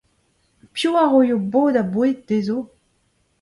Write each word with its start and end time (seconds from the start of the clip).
Piv 0.75 0.93
a 1.01 1.03
roio 1.11 1.37
bod 1.51 1.73
ha 1.79 1.83
boued 1.93 2.17
dezho? 2.27 2.59